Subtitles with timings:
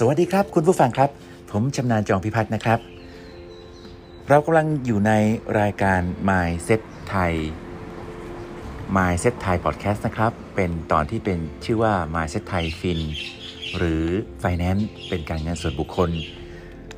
[0.00, 1.10] สวัสดีครับ คุณผู้ฟังครับ
[1.50, 2.78] ผมชำนาญจองพิพัฒน์นะครับ
[4.28, 5.12] เรากำลังอยู่ใน
[5.60, 7.34] รายการ My Set ไทย
[8.96, 13.00] My Set ไทย Podcast นะครับ เป็นตอนที่เป็นชื่อว่า My Set ไทยฟิน
[13.76, 14.04] หรือ
[14.42, 16.10] Finance เป็นการเงินส่วนบุคคล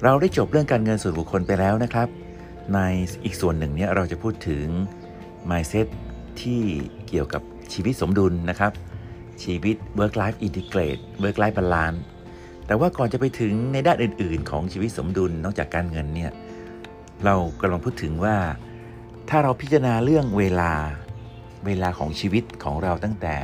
[0.02, 2.08] เราได้จบเรื่องการเงินส่วนบุคคลไปแล้วนะครับ
[2.74, 2.78] ใน
[3.24, 4.66] อีกส่วนหนึ่งเนี่ยเราจะพูดถึง
[5.50, 5.86] mindset
[6.40, 6.60] ที่
[7.08, 7.42] เกี่ยวกับ
[7.72, 8.72] ชีวิตสมดุลนะครับ
[9.42, 12.00] ชีวิต work life integrate work life balance
[12.68, 16.32] แต่ว่าก่อนจะไปถึงในด้านอื่น ๆ ของชีวิตสมดุลนอกจากการเงินเนี่ย
[17.24, 18.36] เรากำลังพูดถึงว่า
[19.28, 20.72] ถ้าเราพิจารณาเรื่องเวลา
[21.66, 23.36] เวลาของชีวิตของเราตั้งแต่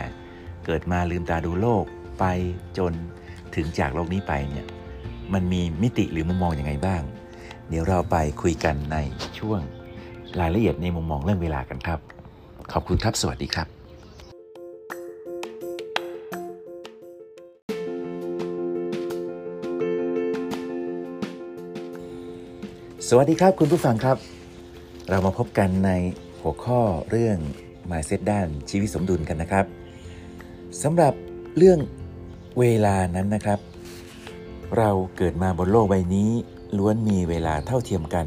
[0.66, 1.84] เกิดมาลืมตาดูโลก
[2.18, 2.24] ไป
[2.78, 2.92] จน
[3.54, 4.66] ถึงจากโลกนี้ไปเนี่ย
[5.34, 7.02] มันมีมิติหรือมุมมองอยังไงบ้าง
[7.68, 8.96] เดี๋ยวเราไปคุยกันใน
[9.38, 9.60] ช่วง
[10.40, 11.98] รายละเอียดในมุมมองเรื่องเวลากันครับ
[12.72, 13.73] ขอบคุณครับสวัสดีครับ
[23.08, 24.16] สวัสดีครับคุณผู้ฟังครับ
[25.08, 25.90] เรามาพบกันใน
[26.40, 26.80] หัวข้อ
[27.10, 27.38] เรื่อง
[27.90, 29.66] mindset ด้านชีวิตสมดุลกันนะครับ
[30.82, 31.14] สำหรับ
[31.56, 31.78] เรื่อง
[32.58, 33.58] เวลานั้นนะครับ
[34.78, 36.30] เราเกิดมาบนโลกใบนี้
[36.78, 38.26] ล้วนมีเวลาเท่าเทียมกัน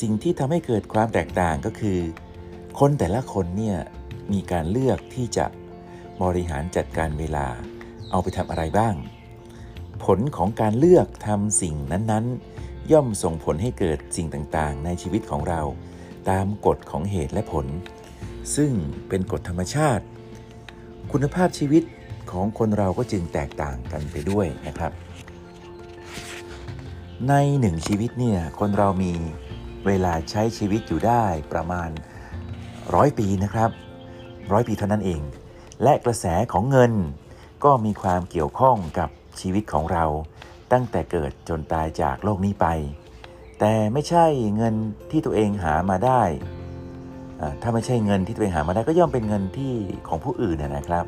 [0.00, 1.98] สิ่งที่ทำให้เกิดความแตกต่างก็คือ
[2.78, 3.78] คนแต่ละคนเนี่ย
[4.32, 5.46] มีการเลือกที่จะ
[6.22, 7.46] บริหารจัดการเวลา
[8.10, 8.94] เอาไปทำอะไรบ้าง
[10.04, 12.55] ผลของการเลือกทำสิ่งนั้นๆ
[12.92, 15.60] ย่อมส่งผลให้เกิดสิ่งต่างๆ ในชีวิตของเรา
[16.30, 17.66] ตามกฎของเหตุและผล
[18.56, 18.72] ซึ่ง
[19.08, 20.04] เป็นกฎธรรมชาติ
[21.12, 21.82] คุณภาพชีวิต
[22.30, 24.92] ของคนเราก็จึงแตกต่างกันไปด้วยนะครับ
[27.28, 29.12] ในหนึ่งชีวิตเนี่ยคนเรามี
[29.86, 31.90] เวลาใช้ชีวิตอยู่ได้ประมาณ
[32.94, 33.70] ร้อยปีนะครับ
[34.52, 35.22] ร้อยปีเท่านั้นเอง
[35.82, 36.92] และกระแสของเงิน
[37.64, 39.08] ก็มีความเกี่ยวข้องกับ
[39.40, 40.04] ชีวิตของเรา
[40.72, 42.66] ตั้งแต่เกิดจนตายจากโลกนี้ไป
[43.60, 44.24] แต่ไม่ใช่
[44.56, 44.74] เงิน
[45.10, 46.22] ที่ตัวเองหามาได้
[47.62, 49.72] ถ้าไม่ใช่เงินที่ตัวเองหามาได้ก็ย่อมเป็นเงินที่
[50.08, 51.04] ของผู้อื่นนะครับ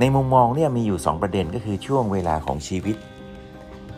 [0.00, 2.96] ในมุมมองเนี่ยมีอยู่ 2 ประเด็นก็คือช่วงเวลาของชีวิต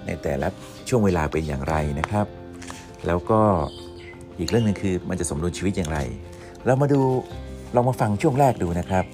[0.07, 0.49] ในแต่ละ
[0.89, 2.27] ช่วงเวลาเป็นอย่างไรนะครับ
[3.07, 3.41] แล้วก็
[4.39, 5.99] อีกเรื่องหนึงคือมันจะสมดุลชีวิตอย่างไร
[6.67, 7.01] เรามาดู
[7.73, 9.05] เรามาฟังช่วงแรกดูนะครับ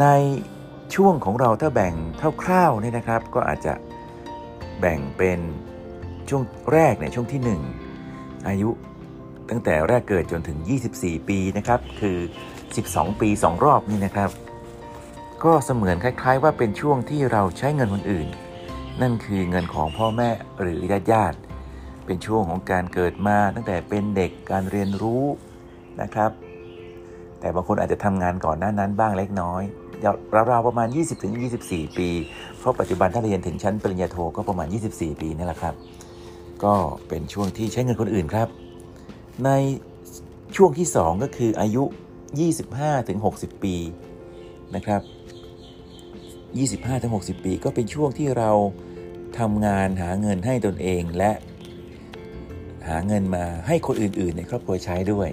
[0.00, 0.04] ใน
[0.94, 1.94] ช่วงของเราถ้าแบ่ง
[2.42, 3.72] คร่าวๆเนี่ยนะครับ ก็อาจจะ
[4.80, 5.40] แบ่งเป็น
[6.28, 6.42] ช่วง
[6.72, 7.40] แรกเนี่ยช่วงที่
[7.94, 8.70] 1 อายุ
[9.50, 10.58] ตั้งแต่แรกเกิดจนถึง
[10.94, 12.18] 24 ปีนะครับคือ
[12.68, 14.30] 12 ปี 2 รอบนี่นะครับ
[15.44, 18.28] ก็เสมือนคล้าย ๆ ว่าเป็นช่วงที่เราใช้เงินคนอื่น
[19.00, 20.30] นั่นคือเงินของพ่อแม่
[20.60, 21.38] หรือญาติญาติ
[22.06, 25.24] เป็นช่วงของการเกิดมาตั้งแต่เป็นเด็กการเรียนรู้
[26.02, 26.30] นะครับ
[27.40, 29.62] แต่บางคนอาจจะทำงานก่อนหน้านั้นบ้างเล็กน้อย
[30.50, 30.88] ราวๆประมาณ
[31.42, 32.08] 20-24 ปี
[32.58, 35.74] เพราะปัจจุบันถ้าเรียนถึงชั้นปริญญาโทก็ประมาณ 24 ปีนี่แหละครับ
[36.64, 36.74] ก็
[37.08, 38.48] เป็นช่วงที่ใช้เงินคนอื่นครับ
[39.44, 39.50] ใน
[40.56, 41.84] ช่วงที่ 2 ก็คืออายุ
[42.74, 43.76] 25-60 ปี
[44.76, 45.02] นะครับ
[47.36, 48.50] 25-60 ปีก็เป็นช่วงที่เรา
[49.38, 51.32] ทำงานหาเงินให้ตนเองและ
[52.88, 55.28] หาเงินมาให้คนอื่น ๆ ในครอบครัวใช้ด้วย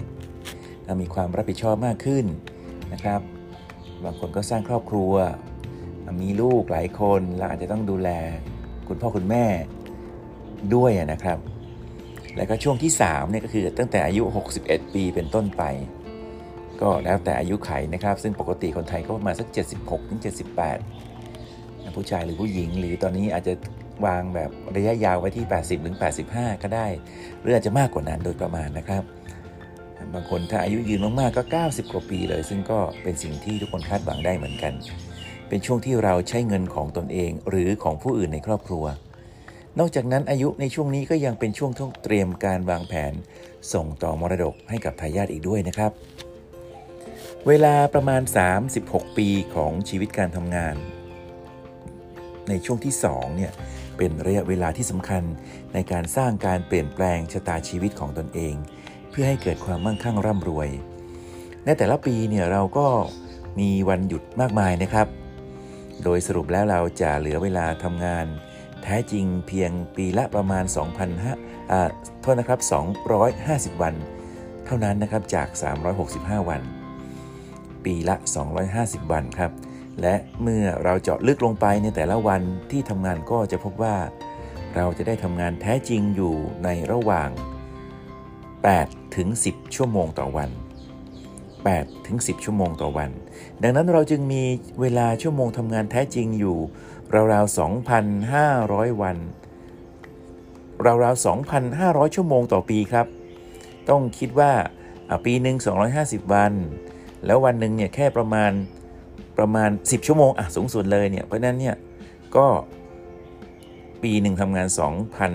[0.84, 2.24] เรามีความรับผิดชอบมากขึ้น
[2.92, 3.20] นะครับ
[4.04, 5.12] บางคนก็สร้างครอบครัว
[6.22, 8.10] มีลูกหลายคนและอาจจะต้องดูแล
[8.88, 9.44] คุณพ่อคุณแม่
[10.74, 11.38] ด้วยนะครับ
[12.36, 14.22] แล้วก็ช่วงที่3เนี่ยก็คือตั้งแต่อายุ
[14.58, 15.62] 61 ปีเป็นต้นไป
[16.80, 19.48] ก็แล้วแต่อายุไขนะครับ ซึ่งปกติคนไทยก็ประมาณสัก
[19.78, 20.20] 76ถึง
[21.06, 23.54] 78 ผู้ชายหรือผู้หญิง หรือตอนนี้อาจจะ
[24.06, 25.96] วางแบบระยะยาวไว้ที่ 80ถึง
[26.30, 26.86] 85 ก็ได้
[27.40, 29.02] หรืออาจจะมากกว่านั้นโดยประมาณนะครับ
[30.14, 34.72] บางคนถ้าอายุยืนมากๆก็ 90 กว่าปีเลย ซึ่งก็เป็นสิ่งที่ทุกคนคาดหวังได้เหมือนกัน
[35.48, 38.84] เป็นช่วงที่เราใช้เงินของตนเองหรือของผู้อื่นในครอบครัว
[39.78, 43.12] นอกจากนั้นอายุในช่วงนี้ก็ยังเป็นช่วงที่เตรียมการวางแผน
[43.72, 45.92] ส่งต่อมรดกให้กับทายาทอีกด้วยนะครับ
[47.48, 48.22] เวลาประมาณ
[48.68, 50.76] 36 ปีของชีวิตการทำงาน
[52.48, 53.52] ในช่วงที่2เนี่ย
[53.96, 55.22] เป็นระยะเวลาที่สำคัญ
[55.74, 58.54] ในการสร้างการเปลี่ยนแปลงชะตาชีวิตของตนเอง
[59.20, 60.68] พื่อให้เกิดความมั่งคั่งร่ำรวย
[61.64, 62.88] ในแต่ละปีเนี่ยเราก็
[63.58, 65.06] มีวันหยุดมากมายนะครับ
[66.04, 68.26] โดยสรุปแล้วเราจะเหลือเวลาทำงาน
[68.82, 70.64] แท้จริงเพียงปีละประมาณ
[71.18, 71.88] 2,005อ่า
[72.20, 72.60] โทษนะครับ
[73.20, 73.94] 250 วัน
[74.64, 75.48] เท่านั้นนะครับจาก
[75.98, 76.62] 365 วัน
[77.84, 78.16] ปีละ
[78.64, 79.52] 250 วันครับ
[80.00, 83.96] และเมื่อเราเจาะลึกลงไปในแต่ละวันที่ทำงานก็จะพบว่า
[84.76, 87.30] เราจะได้ทำงานแท้จริงอยู่ในระหว่าง
[88.66, 90.50] 8ถึง10 ชั่วโมงต่อวัน
[91.28, 93.10] 8ถึง10 ชั่วโมงต่อวัน
[93.62, 94.42] ดังนั้นเราจึงมี
[94.80, 96.56] เวลาชั่วโมงทำงานแท้จริงอยู่
[97.32, 97.58] ราวๆ
[98.24, 99.16] 2,500 วัน
[101.04, 101.24] ราวๆ
[101.64, 103.06] 2,500 ชั่วโมงต่อปีครับ
[103.88, 104.52] ต้องคิดว่า
[105.24, 105.56] ปีหนึ่ง
[105.94, 106.52] 250 วัน
[107.26, 108.52] แล้ววันหนึ่งเนี่ยแค่ประมาณ
[109.38, 111.76] ประมาณ 10 ชั่วโมงอะสูงสุดเลยเนี่ย เพราะนั้นเนี่ย
[112.36, 112.46] ก็
[114.02, 114.68] ปีหนึ่งทำงาน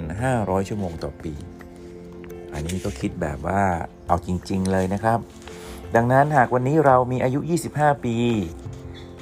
[0.01, 1.33] 2,500 ชั่วโมงต่อปี
[2.53, 3.61] อันนี้ก็คิดแบบว่า
[4.07, 5.19] เอาจริง ๆ เลยนะครับ
[5.95, 7.39] ดังนั้นหากวันนี้เรามีอายุ
[7.73, 8.15] 25 ปี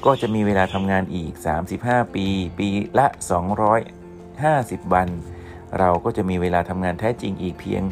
[0.06, 1.32] ก็จะมีเวลาทำงานอีก
[1.74, 2.26] 35 ปี
[2.60, 2.68] ปี
[3.00, 3.08] ละ
[4.20, 5.08] 250 วัน
[5.80, 7.84] เราก็จะมีเวลาทำงานแท้จริงอีกเพียง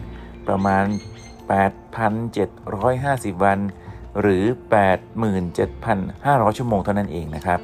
[0.48, 0.86] ประมาณ
[1.76, 3.60] 8,750 วัน
[4.22, 4.44] หรือ
[5.26, 7.60] 87,500 ชั่วโมงเท่านั้นเองนะครับ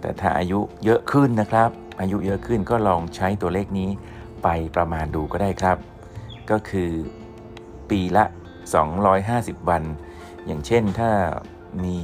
[0.00, 1.70] แต่ถ้าอายุเยอะขึ้นนะครับ
[2.00, 3.90] อายุเยอะขึ้นก็ลองใช้ตัวเลขนี้
[4.42, 5.76] ไปประมาณดูก็ได้ครับ
[6.50, 6.90] ก็คือ
[7.90, 8.24] ปีละ
[8.96, 9.82] 250 วัน
[10.46, 11.10] อย่างเช่นถ้า
[11.84, 11.96] มี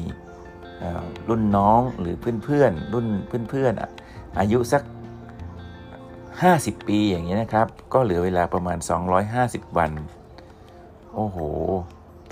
[1.29, 3.07] รุ่นน้องหรือเพื่อนๆรุ่น
[3.51, 4.83] เพื่อนๆอายุสัก
[6.05, 8.79] 50 ปีอย่างนี้นะครับ ก็เหลือเวลาประมาณ
[9.27, 9.91] 250 วัน
[11.15, 11.39] โอ้โห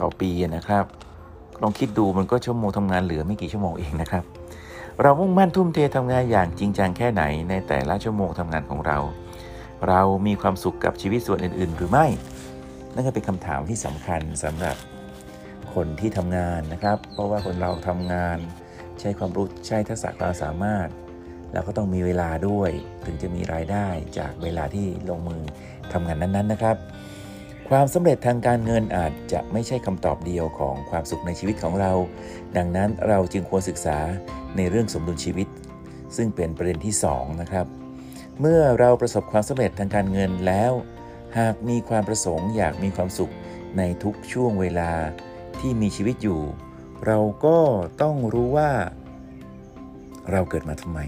[0.00, 0.84] ต่อปีนะครับ
[1.62, 4.24] ลองคิดดูมันก็ชั่วโมงทำงานเหลือไม่กี่ชั่วโมงเองนะครับ
[5.02, 8.98] เรามุ่งมั่นทุ่มเททำงานอย่างจริงจังแค่ไหนในแต่ละชั่วโมงทำงานของเรา
[9.88, 12.06] เรามีความสุขกับชีวิตส่วนอื่น ๆ หรือไม่
[12.94, 14.76] นั่นก็เป็นคำถามที่สำคัญสำหรับ
[15.74, 18.38] คนที่ทำงานนะครับ เพราะว่าคนเราทำงาน
[19.00, 20.88] ใช้ความรู้ใช้ทักษะความสามารถ
[21.52, 22.70] แล้วก็ต้องมีเวลาด้วย
[23.04, 23.86] ถึงจะมีรายได้
[24.18, 25.42] จากเวลาที่ลงมือ
[25.92, 26.76] ทำงานนั้นๆนะครับ
[27.70, 31.92] ความสำเร็จทางการเงินอาจจะไม่ใช่คำตอบเดียวของความสุขในชีวิตของเรา
[32.56, 33.98] ดังนั้นเราจึงควรศึกษา
[34.56, 35.48] ในเรื่องสมดุลชีวิต
[36.16, 37.66] ซึ่งเป็นประเด็นที่ 2 นะครับ
[38.40, 40.72] เมื่อเราประสบความสำเร็จทางการเงินแล้ว
[41.38, 43.32] หากมีความประสงค์อยากมีความสุข
[43.78, 44.90] ในทุกช่วงเวลา
[45.60, 46.40] ที่มีชีวิตอยู่
[47.06, 47.58] เราก็
[48.02, 48.70] ต้องรู้ว่า
[50.30, 51.00] เราเกิดมาทำไม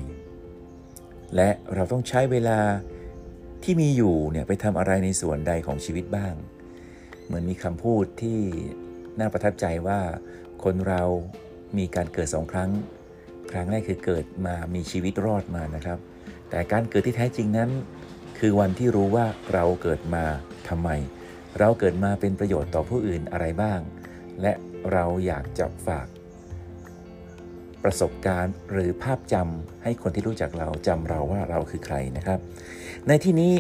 [1.37, 2.61] และเราต้องใช้เวลา
[3.63, 6.35] ที่มีอยู่เนี่ยไปทำอะไรในส่วนใดของชีวิตบ้าง
[7.25, 8.41] เหมือนมีคำพูดที่
[9.19, 10.01] น่าประทับใจว่า
[10.65, 11.03] คนเรา
[11.79, 12.71] มีการเกิดสองครั้ง
[13.51, 15.99] ครั้งแรกคือเกิดมามีชีวิตรอดมานะครับ
[16.51, 17.71] แต่การเกิดที่แท้จริงนั้น
[18.39, 20.25] คือวันที่รู้ว่าเราเกิดมา
[20.69, 20.89] ทำไม
[21.59, 23.81] เราเกิดมาเป็นประโยชน์ต่อผู้อื่นอะไรบ้าง
[24.43, 24.53] และ
[24.93, 26.07] เราอยากจะฝาก
[27.85, 32.39] ประสบการณ์หรือภาพจำให้คนที่รู้จักเราจำเราว่าเราคือใครนะครับ
[33.09, 33.55] ในที่นี้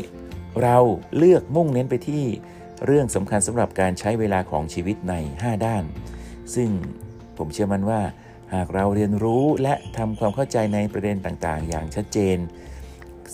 [0.62, 0.76] เรา
[1.16, 2.24] เลือกมุ่งเน้นไปที่
[2.86, 5.84] เรื่องสำคัญสำหรับการใช้เวลาของชีวิตใน 5 ด้าน
[6.54, 6.68] ซึ่ง
[7.38, 8.00] ผมเชื่อมั่นว่า
[8.54, 12.38] หากเราเรียนรู้และทำความเข้าใจในประเด็นต่างๆ อย่างชัดเจน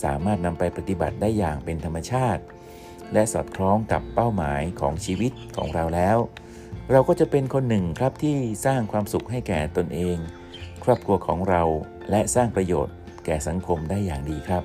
[0.02, 2.42] สามารถนำไปปฏิบัติได้อย่างเป็นธรรมชาติ
[3.12, 6.18] และสอดคล้องกับเป้าหมายของชีวิตของเราแล้ว
[6.90, 8.36] เราก็จะเป็นคนหนึ่งครับที่
[8.66, 10.16] สร้างความสุขให้แก่ตนเอง
[10.84, 11.62] ครอบครัวของเรา
[12.10, 12.94] และสร้างประโยชน์
[13.26, 14.62] แก่สังคมได้อย่างดีครับ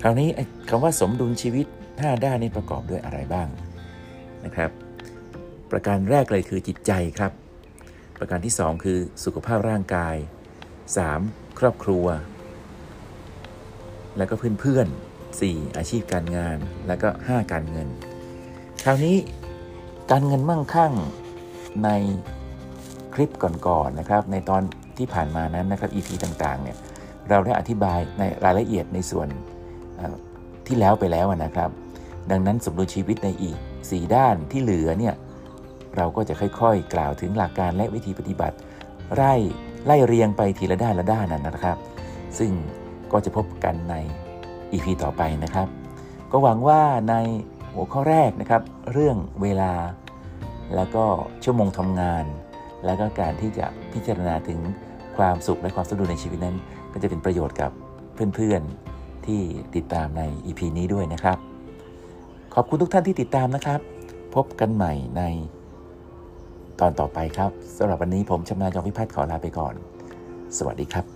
[0.00, 0.28] คราวนี้
[0.68, 3.48] คำว่าสมดุลชีวิต 5 ด้านนี้ประกอบด้วยอะไรบ้าง
[4.44, 4.70] นะครับ
[5.70, 7.32] ประการแรกเลยคือจิตใจครับ
[8.18, 10.16] ประการที่ 2 คือสุขภาพร่างกาย
[10.86, 11.58] 3.
[11.58, 12.06] ครอบครัว
[14.16, 15.76] แล้วก็เพื่อนๆ 4.
[15.76, 17.88] อาชีพการงาน แล้วก็ 5 การเงิน
[18.84, 19.16] คราวนี้
[20.10, 20.92] การเงินมั่งคั่ง
[21.84, 21.88] ใน
[23.14, 23.52] คลิปก่อ
[23.86, 24.62] นๆนนะครับ ในตอน
[24.98, 26.76] ที่ผ่านมานั้นนะครับ EP ต่างๆ เนี่ย
[27.30, 29.28] เราได้อธิบายในรายละเอียดในส่วน
[30.66, 31.70] ที่แล้วไปแล้วนะครับ
[32.30, 35.14] ดังนั้นสมดุลชีวิตในอีก 4 ด้านที่เหลือเนี่ย
[35.96, 38.56] เราก็จะค่อยๆ กล่าวถึงหลักการและวิธีปฏิบัติ
[39.14, 39.34] ไล่
[39.86, 41.78] ไล่เรียงไปทีละด้านละด้านนั้นนะครับ
[42.38, 42.50] ซึ่ง
[43.14, 43.94] ก็จะพบกันใน
[44.72, 45.68] EP ต่อไปนะครับ
[46.30, 46.80] ก็หวังว่า
[47.10, 47.14] ใน
[47.72, 49.72] หัวข้อแรกนะครับ เรื่องเวลา
[50.74, 51.04] แล้วก็
[51.44, 52.24] ชั่วโมงทำงาน
[52.84, 54.60] แล้วก็การที่จะพิจารณาถึง
[55.16, 56.56] ความสุขและความสมดุลในชีวิตนั้น
[56.92, 57.70] ก็จะเป็นประโยชน์กับ
[58.14, 59.40] เพื่อนๆที่
[59.76, 61.38] ติดตามใน EP นี้ด้วยนะครับ
[62.54, 63.80] ขอบคุณทุกท่านที่ติดตามนะครับ
[64.34, 65.22] พบกันใหม่ใน
[66.80, 69.74] ตอนต่อไปครับสำหรับวันนี้ผมชำนาญจอมพิพัฒน์ขอลาไปก่อน
[70.58, 71.13] สวัสดีครับ